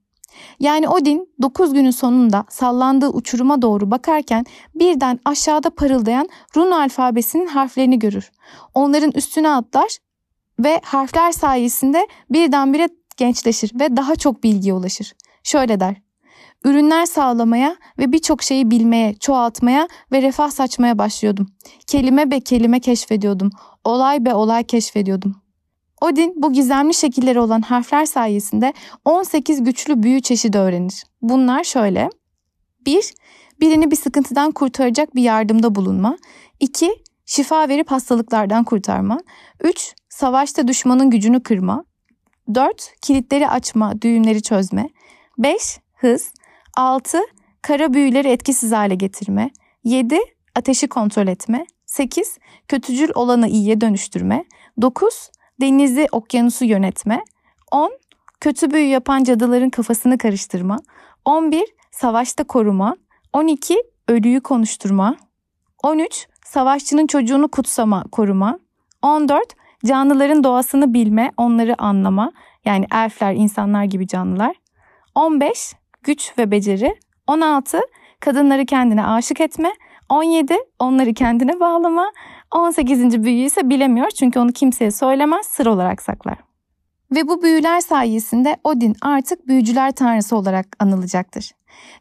Yani 0.59 0.89
Odin 0.89 1.29
9 1.41 1.73
günün 1.73 1.91
sonunda 1.91 2.45
sallandığı 2.49 3.09
uçuruma 3.09 3.61
doğru 3.61 3.91
bakarken 3.91 4.45
birden 4.75 5.19
aşağıda 5.25 5.69
parıldayan 5.69 6.29
run 6.55 6.71
alfabesinin 6.71 7.47
harflerini 7.47 7.99
görür. 7.99 8.31
Onların 8.73 9.11
üstüne 9.11 9.49
atlar 9.49 9.97
ve 10.59 10.81
harfler 10.83 11.31
sayesinde 11.31 12.07
birdenbire 12.29 12.89
gençleşir 13.17 13.71
ve 13.79 13.97
daha 13.97 14.15
çok 14.15 14.43
bilgiye 14.43 14.73
ulaşır. 14.73 15.13
Şöyle 15.43 15.79
der. 15.79 15.95
Ürünler 16.63 17.05
sağlamaya 17.05 17.75
ve 17.99 18.11
birçok 18.11 18.43
şeyi 18.43 18.71
bilmeye, 18.71 19.15
çoğaltmaya 19.15 19.87
ve 20.11 20.21
refah 20.21 20.51
saçmaya 20.51 20.97
başlıyordum. 20.97 21.47
Kelime 21.87 22.31
be 22.31 22.39
kelime 22.39 22.79
keşfediyordum. 22.79 23.49
Olay 23.83 24.25
be 24.25 24.33
olay 24.33 24.63
keşfediyordum. 24.63 25.46
Odin 26.01 26.33
bu 26.37 26.53
gizemli 26.53 26.93
şekilleri 26.93 27.39
olan 27.39 27.61
harfler 27.61 28.05
sayesinde 28.05 28.73
18 29.05 29.63
güçlü 29.63 30.03
büyü 30.03 30.21
çeşidi 30.21 30.57
öğrenir. 30.57 31.03
Bunlar 31.21 31.63
şöyle. 31.63 32.09
1. 32.85 33.13
Birini 33.59 33.91
bir 33.91 33.95
sıkıntıdan 33.95 34.51
kurtaracak 34.51 35.15
bir 35.15 35.21
yardımda 35.21 35.75
bulunma. 35.75 36.17
2. 36.59 36.91
Şifa 37.25 37.69
verip 37.69 37.91
hastalıklardan 37.91 38.63
kurtarma. 38.63 39.19
3. 39.63 39.95
Savaşta 40.09 40.67
düşmanın 40.67 41.09
gücünü 41.09 41.43
kırma. 41.43 41.85
4. 42.53 42.93
Kilitleri 43.01 43.49
açma, 43.49 44.01
düğümleri 44.01 44.41
çözme. 44.41 44.89
5. 45.37 45.79
Hız. 45.93 46.33
6. 46.77 47.19
Kara 47.61 47.93
büyüleri 47.93 48.27
etkisiz 48.27 48.71
hale 48.71 48.95
getirme. 48.95 49.51
7. 49.83 50.19
Ateşi 50.55 50.87
kontrol 50.87 51.27
etme. 51.27 51.65
8. 51.85 52.37
Kötücül 52.67 53.09
olanı 53.15 53.47
iyiye 53.47 53.81
dönüştürme. 53.81 54.45
9. 54.81 55.29
Denizi, 55.61 56.07
okyanusu 56.11 56.65
yönetme. 56.65 57.23
10. 57.71 57.91
Kötü 58.41 58.71
büyü 58.71 58.87
yapan 58.87 59.23
cadıların 59.23 59.69
kafasını 59.69 60.17
karıştırma. 60.17 60.79
11. 61.25 61.65
Savaşta 61.91 62.43
koruma. 62.43 62.95
12. 63.33 63.75
Ölüyü 64.07 64.41
konuşturma. 64.41 65.15
13. 65.83 66.27
Savaşçının 66.45 67.07
çocuğunu 67.07 67.47
kutsama, 67.47 68.03
koruma. 68.11 68.59
14. 69.01 69.55
Canlıların 69.85 70.43
doğasını 70.43 70.93
bilme, 70.93 71.31
onları 71.37 71.81
anlama. 71.81 72.31
Yani 72.65 72.85
elfler, 72.93 73.33
insanlar 73.33 73.83
gibi 73.83 74.07
canlılar. 74.07 74.55
15. 75.15 75.73
Güç 76.03 76.33
ve 76.37 76.51
beceri. 76.51 76.95
16. 77.27 77.81
Kadınları 78.19 78.65
kendine 78.65 79.05
aşık 79.05 79.41
etme. 79.41 79.73
17. 80.09 80.55
Onları 80.79 81.13
kendine 81.13 81.59
bağlama. 81.59 82.11
18. 82.51 83.23
büyüyü 83.23 83.45
ise 83.45 83.69
bilemiyor 83.69 84.09
çünkü 84.09 84.39
onu 84.39 84.51
kimseye 84.51 84.91
söylemez, 84.91 85.45
sır 85.45 85.65
olarak 85.65 86.01
saklar. 86.01 86.37
Ve 87.15 87.27
bu 87.27 87.41
büyüler 87.41 87.79
sayesinde 87.79 88.57
Odin 88.63 88.95
artık 89.01 89.47
büyücüler 89.47 89.91
tanrısı 89.91 90.35
olarak 90.37 90.65
anılacaktır. 90.79 91.51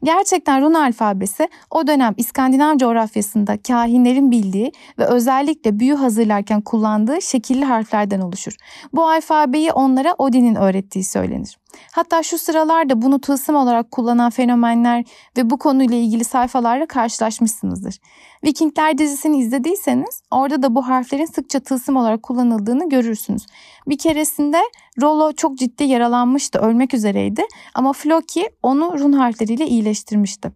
Gerçekten 0.03 0.63
run 0.63 0.75
alfabesi 0.75 1.49
o 1.71 1.87
dönem 1.87 2.15
İskandinav 2.17 2.79
coğrafyasında 2.79 3.57
kahinlerin 3.69 4.31
bildiği 4.31 4.73
ve 4.99 5.05
özellikle 5.05 5.81
büyü 5.81 5.95
hazırlarken 5.95 6.61
kullandığı 6.61 7.23
şekilli 7.23 7.65
harflerden 7.65 8.21
oluşur. 8.21 8.57
Bu 8.93 9.09
alfabeyi 9.09 9.73
onlara 9.73 10.15
Odin'in 10.19 10.55
öğrettiği 10.55 11.05
söylenir. 11.05 11.59
Hatta 11.93 12.23
şu 12.23 12.39
sıralarda 12.39 13.03
bunu 13.03 13.21
tılsım 13.21 13.57
olarak 13.57 13.91
kullanan 13.91 14.31
fenomenler 14.31 15.05
ve 15.37 15.51
bu 15.51 15.59
konuyla 15.59 15.97
ilgili 15.97 16.25
sayfalarla 16.25 16.87
karşılaşmışsınızdır. 16.87 17.99
Vikingler 18.45 18.99
dizisini 18.99 19.39
izlediyseniz 19.39 20.23
orada 20.31 20.63
da 20.63 20.75
bu 20.75 20.89
harflerin 20.89 21.25
sıkça 21.25 21.61
tılsım 21.61 21.97
olarak 21.97 22.23
kullanıldığını 22.23 22.89
görürsünüz. 22.89 23.47
Bir 23.87 23.99
keresinde 23.99 24.61
Rollo 25.03 25.33
çok 25.33 25.59
ciddi 25.59 25.85
yaralanmıştı, 25.85 26.59
ölmek 26.59 26.95
üzereydi 26.95 27.43
ama 27.75 27.93
Floki 27.93 28.51
onu 28.63 28.99
run 28.99 29.13
harfleriyle 29.13 29.66
iyileştirmişti. 29.67 30.53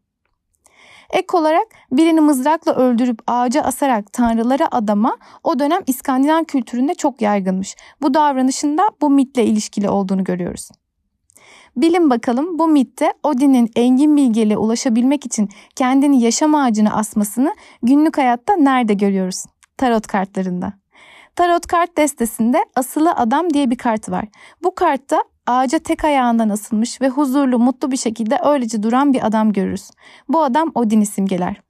Ek 1.10 1.36
olarak 1.36 1.66
birini 1.92 2.20
mızrakla 2.20 2.74
öldürüp 2.74 3.18
ağaca 3.26 3.62
asarak 3.62 4.12
tanrılara 4.12 4.68
adama 4.70 5.16
o 5.44 5.58
dönem 5.58 5.80
İskandinav 5.86 6.44
kültüründe 6.44 6.94
çok 6.94 7.22
yaygınmış. 7.22 7.76
Bu 8.02 8.14
davranışında 8.14 8.82
bu 9.00 9.10
mitle 9.10 9.44
ilişkili 9.44 9.88
olduğunu 9.88 10.24
görüyoruz. 10.24 10.68
Bilin 11.76 12.10
bakalım 12.10 12.58
bu 12.58 12.68
mitte 12.68 13.12
Odin'in 13.22 13.70
engin 13.76 14.16
bilgeliğe 14.16 14.56
ulaşabilmek 14.56 15.26
için 15.26 15.48
kendini 15.76 16.22
yaşam 16.22 16.54
ağacına 16.54 16.92
asmasını 16.92 17.54
günlük 17.82 18.18
hayatta 18.18 18.56
nerede 18.56 18.94
görüyoruz? 18.94 19.44
Tarot 19.76 20.06
kartlarında. 20.06 20.72
Tarot 21.36 21.66
kart 21.66 21.96
destesinde 21.96 22.64
asılı 22.76 23.12
adam 23.12 23.54
diye 23.54 23.70
bir 23.70 23.78
kart 23.78 24.10
var. 24.10 24.24
Bu 24.62 24.74
kartta 24.74 25.24
ağaca 25.47 25.78
tek 25.78 26.04
ayağından 26.04 26.49
asılmış 26.49 27.00
ve 27.00 27.09
huzurlu, 27.09 27.59
mutlu 27.59 27.90
bir 27.90 27.97
şekilde 27.97 28.38
öylece 28.44 28.82
duran 28.82 29.12
bir 29.12 29.26
adam 29.26 29.52
görürüz. 29.52 29.90
Bu 30.28 30.42
adam 30.42 30.70
Odin'i 30.75 31.06
simgeler. 31.06 31.61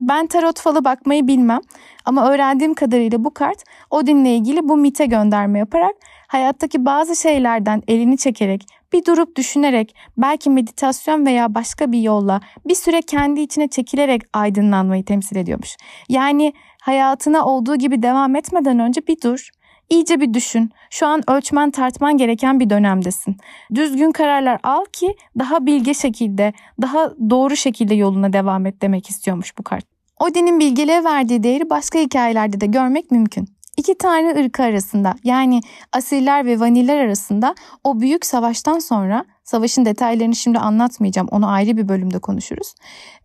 Ben 0.00 0.26
tarot 0.26 0.60
falı 0.60 0.84
bakmayı 0.84 1.26
bilmem 1.26 1.60
ama 2.04 2.30
öğrendiğim 2.30 2.74
kadarıyla 2.74 3.24
bu 3.24 3.34
kart 3.34 3.64
Odin'le 3.90 4.24
ilgili 4.24 4.68
bu 4.68 4.76
mite 4.76 5.06
gönderme 5.06 5.58
yaparak 5.58 5.94
hayattaki 6.28 6.84
bazı 6.84 7.16
şeylerden 7.16 7.82
elini 7.88 8.18
çekerek 8.18 8.66
bir 8.92 9.04
durup 9.04 9.36
düşünerek 9.36 9.96
belki 10.16 10.50
meditasyon 10.50 11.26
veya 11.26 11.54
başka 11.54 11.92
bir 11.92 12.00
yolla 12.00 12.40
bir 12.64 12.74
süre 12.74 13.02
kendi 13.02 13.40
içine 13.40 13.68
çekilerek 13.68 14.22
aydınlanmayı 14.32 15.04
temsil 15.04 15.36
ediyormuş. 15.36 15.76
Yani 16.08 16.52
hayatına 16.82 17.44
olduğu 17.44 17.76
gibi 17.76 18.02
devam 18.02 18.36
etmeden 18.36 18.78
önce 18.78 19.06
bir 19.06 19.20
dur. 19.20 19.48
İyice 19.90 20.20
bir 20.20 20.34
düşün. 20.34 20.70
Şu 20.90 21.06
an 21.06 21.30
ölçmen 21.30 21.70
tartman 21.70 22.16
gereken 22.16 22.60
bir 22.60 22.70
dönemdesin. 22.70 23.36
Düzgün 23.74 24.12
kararlar 24.12 24.60
al 24.62 24.84
ki 24.92 25.16
daha 25.38 25.66
bilge 25.66 25.94
şekilde, 25.94 26.52
daha 26.82 27.12
doğru 27.30 27.56
şekilde 27.56 27.94
yoluna 27.94 28.32
devam 28.32 28.66
et 28.66 28.82
demek 28.82 29.10
istiyormuş 29.10 29.58
bu 29.58 29.62
kart. 29.62 29.84
Odin'in 30.20 30.60
bilgeliğe 30.60 31.04
verdiği 31.04 31.42
değeri 31.42 31.70
başka 31.70 31.98
hikayelerde 31.98 32.60
de 32.60 32.66
görmek 32.66 33.10
mümkün. 33.10 33.48
İki 33.76 33.98
tane 33.98 34.44
ırkı 34.44 34.62
arasında 34.62 35.14
yani 35.24 35.60
asiller 35.92 36.46
ve 36.46 36.60
vaniller 36.60 36.98
arasında 36.98 37.54
o 37.84 38.00
büyük 38.00 38.26
savaştan 38.26 38.78
sonra 38.78 39.24
savaşın 39.44 39.84
detaylarını 39.84 40.36
şimdi 40.36 40.58
anlatmayacağım 40.58 41.28
onu 41.30 41.50
ayrı 41.50 41.76
bir 41.76 41.88
bölümde 41.88 42.18
konuşuruz. 42.18 42.74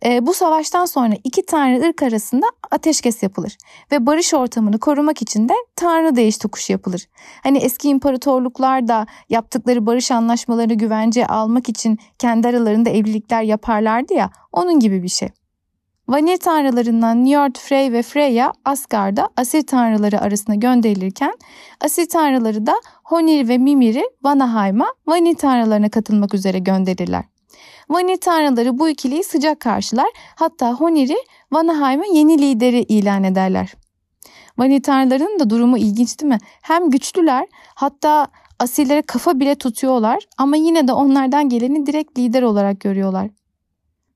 E, 0.04 0.26
bu 0.26 0.34
savaştan 0.34 0.84
sonra 0.84 1.14
iki 1.24 1.46
tane 1.46 1.88
ırk 1.88 2.02
arasında 2.02 2.46
ateşkes 2.70 3.22
yapılır 3.22 3.56
ve 3.92 4.06
barış 4.06 4.34
ortamını 4.34 4.78
korumak 4.78 5.22
için 5.22 5.48
de 5.48 5.54
tanrı 5.76 6.16
değiş 6.16 6.38
tokuşu 6.38 6.72
yapılır. 6.72 7.08
Hani 7.42 7.58
eski 7.58 7.88
imparatorluklar 7.88 8.88
da 8.88 9.06
yaptıkları 9.28 9.86
barış 9.86 10.10
anlaşmalarını 10.10 10.74
güvence 10.74 11.26
almak 11.26 11.68
için 11.68 11.98
kendi 12.18 12.48
aralarında 12.48 12.90
evlilikler 12.90 13.42
yaparlardı 13.42 14.14
ya 14.14 14.30
onun 14.52 14.80
gibi 14.80 15.02
bir 15.02 15.08
şey. 15.08 15.28
Vanir 16.10 16.36
tanrılarından 16.36 17.24
Njord, 17.24 17.54
Frey 17.58 17.92
ve 17.92 18.02
Freya 18.02 18.52
Asgard'a 18.64 19.28
asil 19.36 19.62
tanrıları 19.62 20.20
arasına 20.20 20.54
gönderilirken 20.54 21.32
asil 21.80 22.06
tanrıları 22.06 22.66
da 22.66 22.74
Honir 23.04 23.48
ve 23.48 23.58
Mimir'i 23.58 24.02
Vanaheim'a 24.22 24.86
Vanir 25.06 25.34
tanrılarına 25.34 25.88
katılmak 25.88 26.34
üzere 26.34 26.58
gönderirler. 26.58 27.24
Vanir 27.90 28.16
tanrıları 28.16 28.78
bu 28.78 28.88
ikiliyi 28.88 29.24
sıcak 29.24 29.60
karşılar 29.60 30.06
hatta 30.34 30.72
Honir'i 30.72 31.16
Vanaheim'a 31.52 32.06
yeni 32.14 32.38
lideri 32.38 32.80
ilan 32.80 33.24
ederler. 33.24 33.74
Vanir 34.58 34.82
tanrılarının 34.82 35.38
da 35.38 35.50
durumu 35.50 35.78
ilginç 35.78 36.20
değil 36.20 36.32
mi? 36.32 36.38
Hem 36.62 36.90
güçlüler 36.90 37.46
hatta 37.74 38.26
asillere 38.58 39.02
kafa 39.02 39.40
bile 39.40 39.54
tutuyorlar 39.54 40.18
ama 40.38 40.56
yine 40.56 40.88
de 40.88 40.92
onlardan 40.92 41.48
geleni 41.48 41.86
direkt 41.86 42.18
lider 42.18 42.42
olarak 42.42 42.80
görüyorlar. 42.80 43.30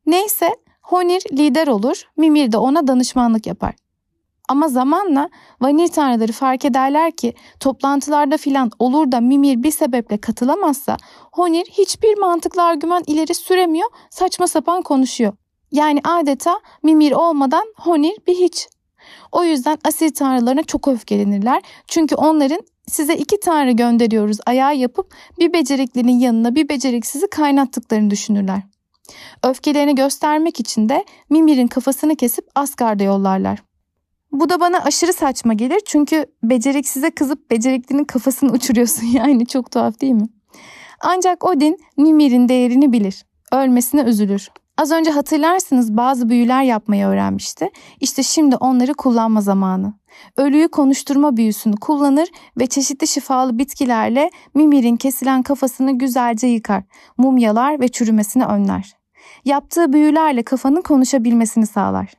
Neyse 0.07 0.64
Honir 0.85 1.23
lider 1.33 1.67
olur, 1.67 2.03
Mimir 2.17 2.53
de 2.53 2.59
ona 2.59 2.87
danışmanlık 2.87 3.47
yapar. 3.47 3.75
Ama 4.49 4.69
zamanla 4.69 5.29
Vanir 5.61 5.89
tanrıları 5.89 6.33
fark 6.33 6.65
ederler 6.65 7.13
ki 7.13 7.35
toplantılarda 7.61 8.37
filan 8.37 8.71
olur 8.79 9.13
da 9.13 9.21
Mimir 9.21 9.63
bir 9.63 9.71
sebeple 9.71 10.19
katılamazsa 10.19 10.97
Honir 11.33 11.65
hiçbir 11.65 12.19
mantıklı 12.19 12.63
argüman 12.63 13.03
ileri 13.07 13.35
süremiyor, 13.35 13.89
saçma 14.11 14.47
sapan 14.47 14.83
konuşuyor. 14.83 15.33
Yani 15.73 16.01
adeta 16.05 16.61
Mimir 16.83 17.13
olmadan 17.13 17.65
Honir 17.77 18.17
bir 18.27 18.35
hiç. 18.35 18.69
O 19.33 19.45
yüzden 19.45 19.79
asil 19.85 20.11
tanrılarına 20.11 20.63
çok 20.63 20.89
öfkelenirler. 20.89 21.63
Çünkü 21.87 22.15
onların 22.15 22.61
size 22.87 23.15
iki 23.15 23.41
tanrı 23.41 23.71
gönderiyoruz 23.71 24.39
ayağı 24.47 24.77
yapıp 24.77 25.15
bir 25.39 25.53
beceriklinin 25.53 26.19
yanına 26.19 26.55
bir 26.55 26.69
beceriksizi 26.69 27.31
kaynattıklarını 27.31 28.11
düşünürler. 28.11 28.74
Öfkelerini 29.43 29.95
göstermek 29.95 30.61
için 30.61 30.89
de 30.89 31.05
Mimir'in 31.31 31.67
kafasını 31.67 32.17
kesip 32.17 32.49
Asgard'a 32.55 33.05
yollarlar. 33.05 33.63
Bu 34.33 34.49
da 34.49 34.61
bana 34.61 34.79
aşırı 34.79 35.13
saçma 35.13 35.55
gelir 35.55 35.81
çünkü 35.87 36.27
beceriksize 36.43 37.11
kızıp 37.11 37.51
beceriklinin 37.51 38.05
kafasını 38.05 38.53
uçuruyorsun 38.53 39.07
yani 39.07 39.47
çok 39.47 39.71
tuhaf 39.71 40.01
değil 40.01 40.13
mi? 40.13 40.29
Ancak 41.01 41.45
Odin 41.45 41.79
Mimir'in 41.97 42.49
değerini 42.49 42.93
bilir. 42.93 43.25
Ölmesine 43.53 44.03
üzülür. 44.03 44.49
Az 44.79 44.91
önce 44.91 45.11
hatırlarsınız 45.11 45.97
bazı 45.97 46.29
büyüler 46.29 46.63
yapmayı 46.63 47.07
öğrenmişti. 47.07 47.71
İşte 48.01 48.23
şimdi 48.23 48.57
onları 48.57 48.95
kullanma 48.95 49.41
zamanı. 49.41 49.95
Ölüyü 50.37 50.69
konuşturma 50.69 51.37
büyüsünü 51.37 51.77
kullanır 51.77 52.29
ve 52.59 52.67
çeşitli 52.67 53.07
şifalı 53.07 53.59
bitkilerle 53.59 54.31
Mimir'in 54.55 54.97
kesilen 54.97 55.43
kafasını 55.43 55.99
güzelce 55.99 56.47
yıkar, 56.47 56.83
mumyalar 57.17 57.81
ve 57.81 57.89
çürümesini 57.89 58.45
önler. 58.45 58.93
Yaptığı 59.45 59.93
büyülerle 59.93 60.43
kafanın 60.43 60.83
konuşabilmesini 60.83 61.67
sağlar. 61.67 62.15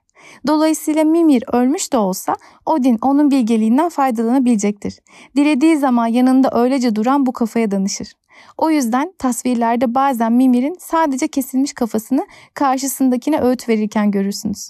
Dolayısıyla 0.47 1.03
Mimir 1.03 1.43
ölmüş 1.53 1.93
de 1.93 1.97
olsa 1.97 2.35
Odin 2.65 2.97
onun 3.01 3.31
bilgeliğinden 3.31 3.89
faydalanabilecektir. 3.89 4.99
Dilediği 5.35 5.77
zaman 5.77 6.07
yanında 6.07 6.49
öylece 6.53 6.95
duran 6.95 7.25
bu 7.25 7.33
kafaya 7.33 7.71
danışır. 7.71 8.13
O 8.57 8.69
yüzden 8.69 9.13
tasvirlerde 9.17 9.95
bazen 9.95 10.33
Mimir'in 10.33 10.75
sadece 10.79 11.27
kesilmiş 11.27 11.73
kafasını 11.73 12.27
karşısındakine 12.53 13.41
öğüt 13.41 13.69
verirken 13.69 14.11
görürsünüz. 14.11 14.69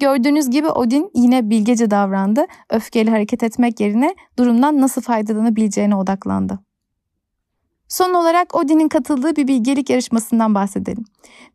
Gördüğünüz 0.00 0.50
gibi 0.50 0.68
Odin 0.68 1.10
yine 1.14 1.50
bilgece 1.50 1.90
davrandı, 1.90 2.46
öfkeyle 2.70 3.10
hareket 3.10 3.42
etmek 3.42 3.80
yerine 3.80 4.14
durumdan 4.38 4.80
nasıl 4.80 5.02
faydalanabileceğine 5.02 5.96
odaklandı. 5.96 6.58
Son 7.88 8.14
olarak 8.14 8.54
Odin'in 8.54 8.88
katıldığı 8.88 9.36
bir 9.36 9.48
bilgelik 9.48 9.90
yarışmasından 9.90 10.54
bahsedelim. 10.54 11.04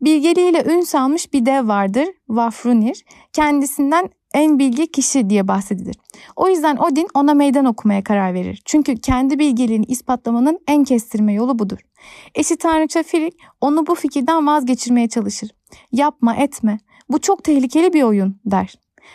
Bilgeliğiyle 0.02 0.64
ün 0.64 0.80
salmış 0.80 1.32
bir 1.32 1.46
dev 1.46 1.68
vardır, 1.68 2.06
Vafrunir. 2.28 3.04
Kendisinden 3.32 4.10
en 4.38 4.58
bilgi 4.58 4.92
kişi 4.92 5.30
diye 5.30 5.48
bahsedilir. 5.48 5.96
O 6.36 6.48
yüzden 6.48 6.76
Odin 6.76 7.08
ona 7.14 7.34
meydan 7.34 7.64
okumaya 7.64 8.04
karar 8.04 8.34
verir. 8.34 8.62
Çünkü 8.64 8.96
kendi 8.96 9.38
bilgeliğini 9.38 9.84
ispatlamanın 9.84 10.58
en 10.66 10.84
kestirme 10.84 11.32
yolu 11.32 11.58
budur. 11.58 11.78
Eşi 12.34 12.56
tanrıça 12.56 13.02
Firik 13.02 13.34
onu 13.60 13.86
bu 13.86 13.94
fikirden 13.94 14.46
vazgeçirmeye 14.46 15.08
çalışır. 15.08 15.50
Yapma 15.92 16.34
etme 16.36 16.78
bu 17.08 17.20
çok 17.20 17.44
tehlikeli 17.44 17.92
bir 17.92 18.02
oyun 18.02 18.40
der. 18.46 18.74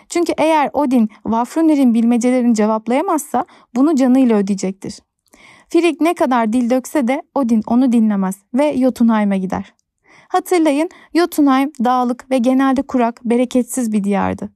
Çünkü 0.09 0.33
eğer 0.37 0.69
Odin 0.73 1.09
Vafrunir'in 1.25 1.93
bilmecelerini 1.93 2.55
cevaplayamazsa 2.55 3.45
bunu 3.75 3.95
canıyla 3.95 4.37
ödeyecektir. 4.37 4.99
Frigg 5.69 6.01
ne 6.01 6.13
kadar 6.13 6.53
dil 6.53 6.69
dökse 6.69 7.07
de 7.07 7.21
Odin 7.35 7.61
onu 7.67 7.91
dinlemez 7.91 8.35
ve 8.53 8.77
Jotunheim'e 8.77 9.37
gider. 9.37 9.73
Hatırlayın 10.27 10.89
Jotunheim 11.15 11.71
dağlık 11.83 12.31
ve 12.31 12.37
genelde 12.37 12.81
kurak, 12.81 13.21
bereketsiz 13.25 13.91
bir 13.91 14.03
diyardı. 14.03 14.49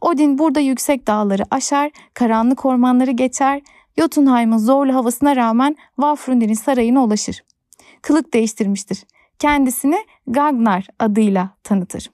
Odin 0.00 0.38
burada 0.38 0.60
yüksek 0.60 1.06
dağları 1.06 1.42
aşar, 1.50 1.90
karanlık 2.14 2.64
ormanları 2.64 3.10
geçer, 3.10 3.62
Jotunheim'ın 3.98 4.58
zorlu 4.58 4.94
havasına 4.94 5.36
rağmen 5.36 5.76
Vafrunir'in 5.98 6.54
sarayına 6.54 7.04
ulaşır. 7.04 7.44
Kılık 8.02 8.34
değiştirmiştir. 8.34 9.04
Kendisini 9.38 9.96
Gagnar 10.26 10.86
adıyla 10.98 11.50
tanıtır. 11.64 12.10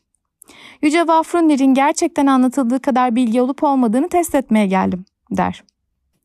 Yüce 0.83 1.07
Vafrunir'in 1.07 1.75
gerçekten 1.75 2.27
anlatıldığı 2.27 2.81
kadar 2.81 3.17
bilgi 3.17 3.43
olup 3.43 3.63
olmadığını 3.63 4.09
test 4.09 4.35
etmeye 4.35 4.67
geldim 4.67 5.05
der. 5.31 5.65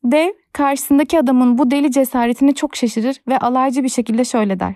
Dev 0.04 0.32
karşısındaki 0.52 1.18
adamın 1.18 1.58
bu 1.58 1.70
deli 1.70 1.90
cesaretine 1.90 2.54
çok 2.54 2.76
şaşırır 2.76 3.16
ve 3.28 3.38
alaycı 3.38 3.84
bir 3.84 3.88
şekilde 3.88 4.24
şöyle 4.24 4.60
der. 4.60 4.74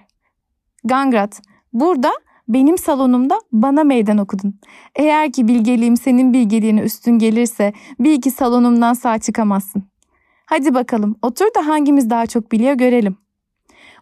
Gangrat, 0.84 1.42
burada 1.72 2.12
benim 2.48 2.78
salonumda 2.78 3.40
bana 3.52 3.84
meydan 3.84 4.18
okudun. 4.18 4.60
Eğer 4.96 5.32
ki 5.32 5.48
bilgeliğim 5.48 5.96
senin 5.96 6.32
bilgeliğine 6.32 6.80
üstün 6.80 7.18
gelirse 7.18 7.72
bil 8.00 8.20
ki 8.20 8.30
salonumdan 8.30 8.92
sağ 8.92 9.18
çıkamazsın. 9.18 9.82
Hadi 10.46 10.74
bakalım 10.74 11.16
otur 11.22 11.46
da 11.56 11.66
hangimiz 11.66 12.10
daha 12.10 12.26
çok 12.26 12.52
biliyor 12.52 12.74
görelim. 12.74 13.16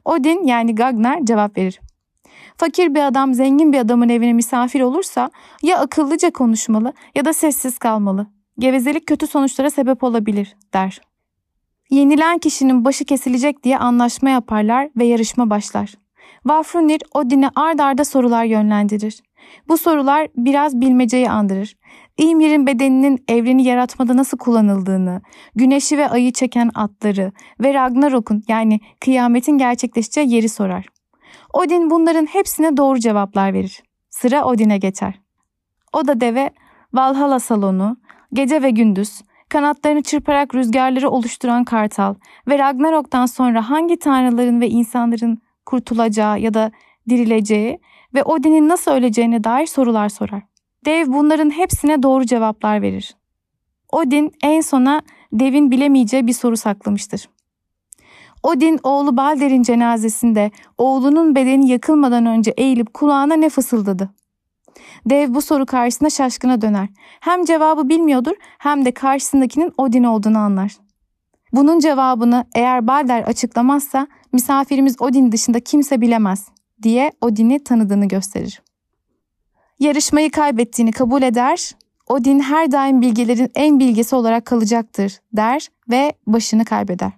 Odin 0.04 0.44
yani 0.44 0.74
Gagnar 0.74 1.24
cevap 1.24 1.58
verir. 1.58 1.80
Fakir 2.56 2.94
bir 2.94 3.06
adam 3.06 3.34
zengin 3.34 3.72
bir 3.72 3.78
adamın 3.78 4.08
evine 4.08 4.32
misafir 4.32 4.80
olursa 4.80 5.30
ya 5.62 5.78
akıllıca 5.78 6.30
konuşmalı 6.30 6.92
ya 7.14 7.24
da 7.24 7.32
sessiz 7.32 7.78
kalmalı. 7.78 8.26
Gevezelik 8.58 9.06
kötü 9.06 9.26
sonuçlara 9.26 9.70
sebep 9.70 10.04
olabilir 10.04 10.56
der. 10.74 11.00
Yenilen 11.90 12.38
kişinin 12.38 12.84
başı 12.84 13.04
kesilecek 13.04 13.64
diye 13.64 13.78
anlaşma 13.78 14.30
yaparlar 14.30 14.88
ve 14.96 15.04
yarışma 15.04 15.50
başlar. 15.50 15.94
Vafrunir 16.46 17.00
Odin'e 17.14 17.50
ard 17.56 17.78
arda 17.78 18.04
sorular 18.04 18.44
yönlendirir. 18.44 19.22
Bu 19.68 19.78
sorular 19.78 20.28
biraz 20.36 20.80
bilmeceyi 20.80 21.30
andırır. 21.30 21.76
İmir'in 22.18 22.66
bedeninin 22.66 23.24
evreni 23.28 23.64
yaratmada 23.64 24.16
nasıl 24.16 24.38
kullanıldığını, 24.38 25.22
güneşi 25.54 25.98
ve 25.98 26.08
ayı 26.08 26.32
çeken 26.32 26.70
atları 26.74 27.32
ve 27.60 27.74
Ragnarok'un 27.74 28.42
yani 28.48 28.80
kıyametin 29.00 29.58
gerçekleşeceği 29.58 30.34
yeri 30.34 30.48
sorar. 30.48 30.86
Odin 31.52 31.90
bunların 31.90 32.26
hepsine 32.26 32.76
doğru 32.76 32.98
cevaplar 32.98 33.52
verir. 33.52 33.82
Sıra 34.10 34.44
Odin'e 34.44 34.78
geçer. 34.78 35.20
O 35.92 36.06
da 36.06 36.20
deve 36.20 36.50
Valhalla 36.94 37.40
salonu, 37.40 37.96
gece 38.32 38.62
ve 38.62 38.70
gündüz, 38.70 39.22
kanatlarını 39.48 40.02
çırparak 40.02 40.54
rüzgarları 40.54 41.10
oluşturan 41.10 41.64
kartal 41.64 42.14
ve 42.48 42.58
Ragnarok'tan 42.58 43.26
sonra 43.26 43.70
hangi 43.70 43.98
tanrıların 43.98 44.60
ve 44.60 44.68
insanların 44.68 45.38
kurtulacağı 45.66 46.40
ya 46.40 46.54
da 46.54 46.70
dirileceği 47.08 47.78
ve 48.14 48.22
Odin'in 48.22 48.68
nasıl 48.68 48.90
öleceğine 48.90 49.44
dair 49.44 49.66
sorular 49.66 50.08
sorar. 50.08 50.42
Dev 50.84 51.06
bunların 51.06 51.50
hepsine 51.50 52.02
doğru 52.02 52.26
cevaplar 52.26 52.82
verir. 52.82 53.16
Odin 53.92 54.32
en 54.42 54.60
sona 54.60 55.02
devin 55.32 55.70
bilemeyeceği 55.70 56.26
bir 56.26 56.32
soru 56.32 56.56
saklamıştır. 56.56 57.28
Odin 58.42 58.80
oğlu 58.82 59.16
Balder'in 59.16 59.62
cenazesinde 59.62 60.50
oğlunun 60.78 61.34
bedeni 61.34 61.68
yakılmadan 61.70 62.26
önce 62.26 62.50
eğilip 62.50 62.94
kulağına 62.94 63.34
ne 63.34 63.48
fısıldadı? 63.48 64.10
Dev 65.06 65.34
bu 65.34 65.42
soru 65.42 65.66
karşısında 65.66 66.10
şaşkına 66.10 66.60
döner. 66.60 66.88
Hem 67.20 67.44
cevabı 67.44 67.88
bilmiyordur 67.88 68.34
hem 68.58 68.84
de 68.84 68.92
karşısındakinin 68.92 69.72
Odin 69.78 70.04
olduğunu 70.04 70.38
anlar. 70.38 70.85
Bunun 71.56 71.78
cevabını 71.78 72.44
eğer 72.54 72.86
Balder 72.86 73.22
açıklamazsa 73.22 74.06
misafirimiz 74.32 75.02
Odin 75.02 75.32
dışında 75.32 75.60
kimse 75.60 76.00
bilemez 76.00 76.48
diye 76.82 77.12
Odin'i 77.20 77.64
tanıdığını 77.64 78.08
gösterir. 78.08 78.62
Yarışmayı 79.78 80.30
kaybettiğini 80.30 80.92
kabul 80.92 81.22
eder, 81.22 81.70
Odin 82.08 82.40
her 82.40 82.72
daim 82.72 83.00
bilgelerin 83.00 83.50
en 83.54 83.80
bilgisi 83.80 84.16
olarak 84.16 84.44
kalacaktır 84.44 85.20
der 85.32 85.68
ve 85.90 86.12
başını 86.26 86.64
kaybeder. 86.64 87.12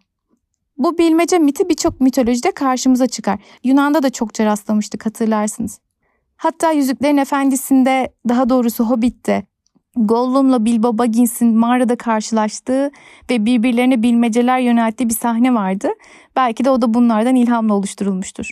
Bu 0.76 0.98
bilmece 0.98 1.38
miti 1.38 1.68
birçok 1.68 2.00
mitolojide 2.00 2.50
karşımıza 2.50 3.06
çıkar. 3.06 3.38
Yunan'da 3.64 4.02
da 4.02 4.10
çokça 4.10 4.44
rastlamıştık 4.44 5.06
hatırlarsınız. 5.06 5.80
Hatta 6.36 6.72
Yüzüklerin 6.72 7.16
Efendisi'nde 7.16 8.12
daha 8.28 8.48
doğrusu 8.48 8.84
Hobbit'te 8.84 9.46
Gollum'la 10.06 10.64
Bilbo 10.64 10.98
Baggins'in 10.98 11.56
mağarada 11.56 11.96
karşılaştığı 11.96 12.90
ve 13.30 13.44
birbirlerine 13.44 14.02
bilmeceler 14.02 14.58
yönelttiği 14.58 15.08
bir 15.08 15.14
sahne 15.14 15.54
vardı. 15.54 15.88
Belki 16.36 16.64
de 16.64 16.70
o 16.70 16.82
da 16.82 16.94
bunlardan 16.94 17.34
ilhamla 17.34 17.74
oluşturulmuştur. 17.74 18.50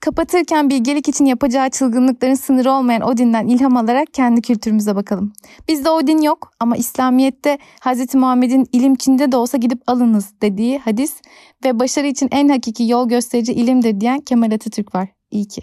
Kapatırken 0.00 0.70
bilgelik 0.70 1.08
için 1.08 1.24
yapacağı 1.24 1.70
çılgınlıkların 1.70 2.34
sınırı 2.34 2.72
olmayan 2.72 3.02
Odin'den 3.02 3.46
ilham 3.46 3.76
alarak 3.76 4.14
kendi 4.14 4.42
kültürümüze 4.42 4.96
bakalım. 4.96 5.32
Bizde 5.68 5.90
Odin 5.90 6.22
yok 6.22 6.50
ama 6.60 6.76
İslamiyet'te 6.76 7.58
Hz. 7.80 8.14
Muhammed'in 8.14 8.66
ilim 8.72 8.94
Çin'de 8.94 9.32
de 9.32 9.36
olsa 9.36 9.58
gidip 9.58 9.82
alınız 9.86 10.34
dediği 10.42 10.78
hadis 10.78 11.14
ve 11.64 11.78
başarı 11.78 12.06
için 12.06 12.28
en 12.32 12.48
hakiki 12.48 12.88
yol 12.88 13.08
gösterici 13.08 13.52
ilimdir 13.52 14.00
diyen 14.00 14.20
Kemal 14.20 14.52
Atatürk 14.52 14.94
var. 14.94 15.08
İyi 15.30 15.48
ki. 15.48 15.62